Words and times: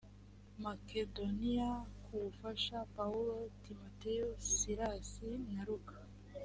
makedoniya 0.63 1.69
kubafasha 2.03 2.77
pawulo 2.95 3.35
timoteyo 3.65 4.27
silasi 4.47 5.29
na 5.53 5.61
luka 5.67 5.97